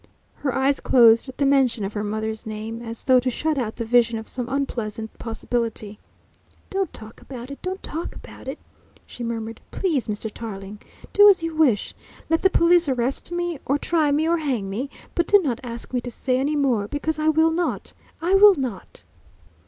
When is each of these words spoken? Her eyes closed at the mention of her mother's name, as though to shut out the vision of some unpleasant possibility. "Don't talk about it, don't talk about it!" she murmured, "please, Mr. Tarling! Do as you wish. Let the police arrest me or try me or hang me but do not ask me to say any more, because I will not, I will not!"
Her 0.37 0.51
eyes 0.55 0.79
closed 0.79 1.29
at 1.29 1.37
the 1.37 1.45
mention 1.45 1.83
of 1.85 1.93
her 1.93 2.03
mother's 2.03 2.43
name, 2.47 2.81
as 2.81 3.03
though 3.03 3.19
to 3.19 3.29
shut 3.29 3.59
out 3.59 3.75
the 3.75 3.85
vision 3.85 4.17
of 4.17 4.27
some 4.27 4.49
unpleasant 4.49 5.15
possibility. 5.19 5.99
"Don't 6.71 6.91
talk 6.91 7.21
about 7.21 7.51
it, 7.51 7.61
don't 7.61 7.83
talk 7.83 8.15
about 8.15 8.47
it!" 8.47 8.57
she 9.05 9.23
murmured, 9.23 9.61
"please, 9.69 10.07
Mr. 10.07 10.33
Tarling! 10.33 10.79
Do 11.13 11.29
as 11.29 11.43
you 11.43 11.55
wish. 11.55 11.93
Let 12.31 12.41
the 12.41 12.49
police 12.49 12.89
arrest 12.89 13.31
me 13.31 13.59
or 13.63 13.77
try 13.77 14.11
me 14.11 14.27
or 14.27 14.37
hang 14.39 14.71
me 14.71 14.89
but 15.13 15.27
do 15.27 15.37
not 15.37 15.59
ask 15.63 15.93
me 15.93 16.01
to 16.01 16.09
say 16.09 16.39
any 16.39 16.55
more, 16.55 16.87
because 16.87 17.19
I 17.19 17.27
will 17.29 17.51
not, 17.51 17.93
I 18.23 18.33
will 18.33 18.55
not!" 18.55 19.03